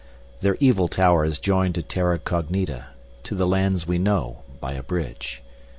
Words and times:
Their 0.39 0.57
evil 0.59 0.87
tower 0.87 1.25
is 1.25 1.37
joined 1.37 1.75
to 1.75 1.83
Terra 1.83 2.17
Cognita, 2.17 2.85
to 3.21 3.35
the 3.35 3.45
lands 3.45 3.85
we 3.85 3.99
know, 3.99 4.39
by 4.59 4.71
a 4.73 4.81
bridge. 4.81 5.43